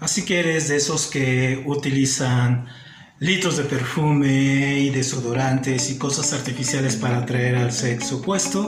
Así 0.00 0.24
que 0.24 0.40
eres 0.40 0.68
de 0.68 0.76
esos 0.76 1.06
que 1.06 1.62
utilizan 1.66 2.66
litros 3.18 3.58
de 3.58 3.64
perfume 3.64 4.78
y 4.78 4.88
desodorantes 4.88 5.90
y 5.90 5.98
cosas 5.98 6.32
artificiales 6.32 6.96
para 6.96 7.18
atraer 7.18 7.56
al 7.56 7.70
sexo 7.70 8.16
opuesto. 8.16 8.66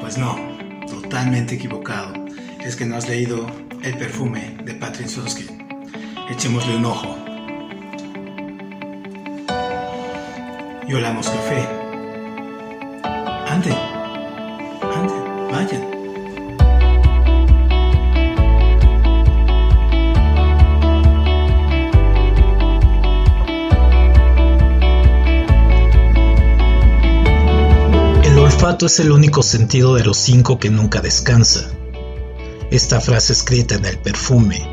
Pues 0.00 0.16
no, 0.16 0.38
totalmente 0.88 1.56
equivocado. 1.56 2.14
Es 2.64 2.76
que 2.76 2.86
no 2.86 2.96
has 2.96 3.08
leído 3.08 3.44
El 3.82 3.98
perfume 3.98 4.56
de 4.64 4.74
Patrick 4.74 5.08
Sunskin. 5.08 5.66
Echémosle 6.30 6.76
un 6.76 6.84
ojo. 6.84 7.18
Y 10.88 10.94
olamos 10.94 11.28
café. 11.28 11.66
Ande, 13.48 13.72
ande, 14.80 15.14
vayan. 15.50 16.03
Olfato 28.64 28.86
es 28.86 28.98
el 28.98 29.12
único 29.12 29.42
sentido 29.42 29.94
de 29.94 30.04
los 30.04 30.16
cinco 30.16 30.58
que 30.58 30.70
nunca 30.70 31.02
descansa. 31.02 31.70
Esta 32.70 32.98
frase 32.98 33.34
escrita 33.34 33.74
en 33.74 33.84
El 33.84 33.98
perfume, 33.98 34.66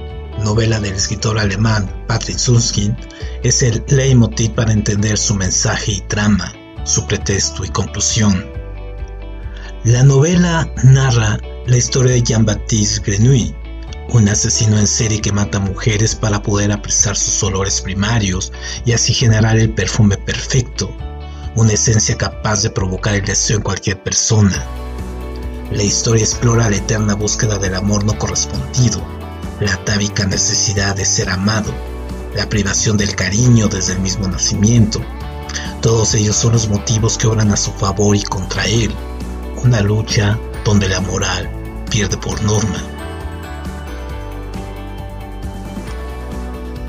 novela 0.45 0.79
del 0.79 0.93
escritor 0.93 1.37
alemán 1.37 2.05
Patrick 2.07 2.37
Sunskin, 2.37 2.95
es 3.43 3.61
el 3.63 3.83
leitmotiv 3.89 4.51
para 4.51 4.71
entender 4.71 5.17
su 5.17 5.35
mensaje 5.35 5.91
y 5.91 5.99
trama, 6.07 6.53
su 6.85 7.05
pretexto 7.05 7.65
y 7.65 7.67
conclusión. 7.67 8.49
La 9.83 10.03
novela 10.03 10.73
narra 10.83 11.37
la 11.67 11.75
historia 11.75 12.13
de 12.13 12.23
Jean-Baptiste 12.23 13.01
Grenouille, 13.05 13.53
un 14.13 14.29
asesino 14.29 14.79
en 14.79 14.87
serie 14.87 15.19
que 15.19 15.33
mata 15.33 15.59
mujeres 15.59 16.15
para 16.15 16.41
poder 16.41 16.71
apresar 16.71 17.17
sus 17.17 17.43
olores 17.43 17.81
primarios 17.81 18.53
y 18.85 18.93
así 18.93 19.13
generar 19.13 19.59
el 19.59 19.73
perfume 19.73 20.15
perfecto 20.15 20.95
una 21.55 21.73
esencia 21.73 22.17
capaz 22.17 22.63
de 22.63 22.69
provocar 22.69 23.15
el 23.15 23.25
deseo 23.25 23.57
en 23.57 23.63
cualquier 23.63 24.01
persona. 24.01 24.65
La 25.71 25.83
historia 25.83 26.23
explora 26.23 26.69
la 26.69 26.77
eterna 26.77 27.13
búsqueda 27.13 27.57
del 27.57 27.75
amor 27.75 28.03
no 28.03 28.17
correspondido, 28.17 29.01
la 29.59 29.73
atávica 29.73 30.25
necesidad 30.25 30.95
de 30.95 31.05
ser 31.05 31.29
amado, 31.29 31.73
la 32.35 32.47
privación 32.47 32.97
del 32.97 33.15
cariño 33.15 33.67
desde 33.67 33.93
el 33.93 33.99
mismo 33.99 34.27
nacimiento. 34.27 35.01
Todos 35.81 36.13
ellos 36.13 36.35
son 36.35 36.53
los 36.53 36.69
motivos 36.69 37.17
que 37.17 37.27
obran 37.27 37.51
a 37.51 37.57
su 37.57 37.71
favor 37.71 38.15
y 38.15 38.23
contra 38.23 38.65
él, 38.65 38.93
una 39.63 39.81
lucha 39.81 40.39
donde 40.63 40.87
la 40.87 41.01
moral 41.01 41.49
pierde 41.89 42.17
por 42.17 42.41
norma. 42.43 42.81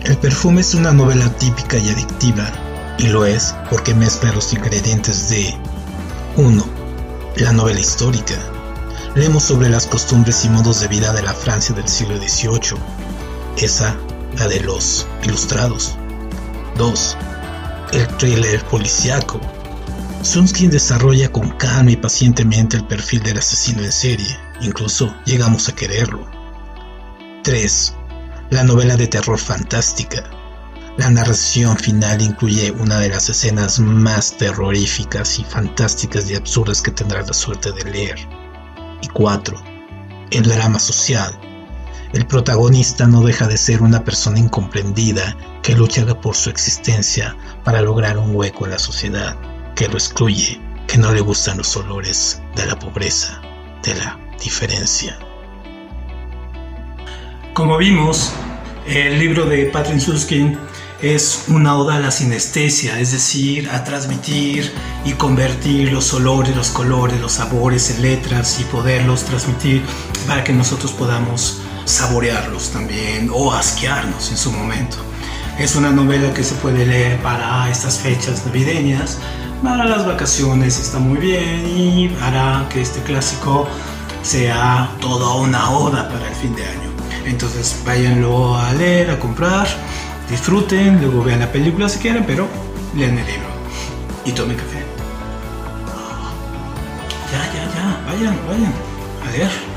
El 0.04 0.16
perfume 0.18 0.60
es 0.60 0.74
una 0.74 0.92
novela 0.92 1.28
típica 1.36 1.78
y 1.78 1.88
adictiva 1.88 2.61
y 2.98 3.06
lo 3.06 3.24
es 3.24 3.54
porque 3.70 3.94
mezcla 3.94 4.32
los 4.32 4.52
ingredientes 4.52 5.28
de 5.28 5.56
1. 6.36 6.64
La 7.36 7.52
novela 7.52 7.80
histórica. 7.80 8.34
Leemos 9.14 9.42
sobre 9.42 9.68
las 9.68 9.86
costumbres 9.86 10.44
y 10.44 10.48
modos 10.48 10.80
de 10.80 10.88
vida 10.88 11.12
de 11.12 11.22
la 11.22 11.34
Francia 11.34 11.74
del 11.74 11.88
siglo 11.88 12.16
XVIII. 12.16 12.78
Esa, 13.56 13.96
la 14.38 14.48
de 14.48 14.60
los 14.60 15.06
ilustrados. 15.22 15.96
2. 16.76 17.16
El 17.92 18.06
thriller 18.16 18.64
policiaco. 18.64 19.40
Sunskin 20.22 20.70
desarrolla 20.70 21.30
con 21.30 21.50
calma 21.50 21.90
y 21.90 21.96
pacientemente 21.96 22.76
el 22.76 22.86
perfil 22.86 23.22
del 23.22 23.38
asesino 23.38 23.82
en 23.82 23.92
serie, 23.92 24.38
incluso 24.60 25.14
llegamos 25.24 25.68
a 25.68 25.74
quererlo. 25.74 26.26
3. 27.42 27.94
La 28.50 28.62
novela 28.62 28.96
de 28.96 29.08
terror 29.08 29.38
fantástica, 29.38 30.24
la 30.98 31.08
narración 31.08 31.78
final 31.78 32.20
incluye 32.20 32.70
una 32.70 32.98
de 32.98 33.08
las 33.08 33.28
escenas 33.30 33.80
más 33.80 34.36
terroríficas 34.36 35.38
y 35.38 35.44
fantásticas 35.44 36.30
y 36.30 36.34
absurdas 36.34 36.82
que 36.82 36.90
tendrás 36.90 37.26
la 37.26 37.32
suerte 37.32 37.72
de 37.72 37.90
leer. 37.90 38.18
Y 39.00 39.08
4. 39.08 39.56
El 40.30 40.42
drama 40.42 40.78
social. 40.78 41.38
El 42.12 42.26
protagonista 42.26 43.06
no 43.06 43.22
deja 43.22 43.46
de 43.46 43.56
ser 43.56 43.80
una 43.80 44.04
persona 44.04 44.38
incomprendida 44.38 45.34
que 45.62 45.74
lucha 45.74 46.04
por 46.20 46.36
su 46.36 46.50
existencia 46.50 47.34
para 47.64 47.80
lograr 47.80 48.18
un 48.18 48.36
hueco 48.36 48.66
en 48.66 48.72
la 48.72 48.78
sociedad, 48.78 49.34
que 49.74 49.88
lo 49.88 49.94
excluye, 49.94 50.60
que 50.86 50.98
no 50.98 51.10
le 51.10 51.22
gustan 51.22 51.56
los 51.56 51.74
olores 51.74 52.42
de 52.54 52.66
la 52.66 52.78
pobreza, 52.78 53.40
de 53.82 53.94
la 53.94 54.18
diferencia. 54.38 55.18
Como 57.54 57.78
vimos, 57.78 58.34
el 58.86 59.18
libro 59.18 59.46
de 59.46 59.66
Patrick 59.66 60.00
Suskin 60.00 60.58
es 61.00 61.44
una 61.48 61.76
oda 61.76 61.96
a 61.96 62.00
la 62.00 62.10
sinestesia, 62.10 62.98
es 63.00 63.12
decir, 63.12 63.68
a 63.70 63.82
transmitir 63.84 64.72
y 65.04 65.12
convertir 65.12 65.92
los 65.92 66.12
olores, 66.14 66.54
los 66.54 66.70
colores, 66.70 67.20
los 67.20 67.32
sabores 67.32 67.90
en 67.90 68.02
letras 68.02 68.60
y 68.60 68.64
poderlos 68.64 69.24
transmitir 69.24 69.82
para 70.26 70.44
que 70.44 70.52
nosotros 70.52 70.92
podamos 70.92 71.60
saborearlos 71.84 72.70
también 72.70 73.30
o 73.32 73.52
asquearnos 73.52 74.30
en 74.30 74.36
su 74.36 74.52
momento. 74.52 74.96
Es 75.58 75.74
una 75.74 75.90
novela 75.90 76.32
que 76.32 76.44
se 76.44 76.54
puede 76.54 76.86
leer 76.86 77.20
para 77.20 77.68
estas 77.68 77.98
fechas 77.98 78.46
navideñas, 78.46 79.18
para 79.62 79.84
las 79.84 80.06
vacaciones 80.06 80.78
está 80.78 80.98
muy 80.98 81.18
bien 81.18 81.66
y 81.66 82.16
hará 82.20 82.66
que 82.68 82.80
este 82.80 83.00
clásico 83.02 83.68
sea 84.22 84.90
toda 85.00 85.34
una 85.34 85.70
oda 85.70 86.08
para 86.08 86.28
el 86.28 86.34
fin 86.34 86.54
de 86.54 86.64
año. 86.64 86.91
Entonces 87.26 87.80
váyanlo 87.84 88.56
a 88.56 88.72
leer, 88.72 89.10
a 89.10 89.18
comprar 89.18 89.66
disfruten, 90.32 91.00
luego 91.00 91.22
vean 91.22 91.40
la 91.40 91.52
película 91.52 91.88
si 91.88 91.98
quieren, 91.98 92.24
pero 92.26 92.48
lean 92.96 93.18
el 93.18 93.26
libro 93.26 93.48
y 94.24 94.32
tomen 94.32 94.56
café. 94.56 94.78
Ya, 97.30 97.44
ya, 97.54 97.74
ya, 97.74 98.02
vayan, 98.06 98.38
vayan. 98.48 98.72
A 99.26 99.30
ver. 99.30 99.71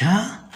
¿Ya? 0.00 0.47